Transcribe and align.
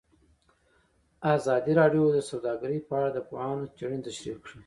ازادي 1.35 1.73
راډیو 1.81 2.03
د 2.15 2.19
سوداګري 2.29 2.77
په 2.87 2.93
اړه 2.97 3.09
د 3.13 3.19
پوهانو 3.27 3.71
څېړنې 3.75 3.99
تشریح 4.07 4.37
کړې. 4.43 4.57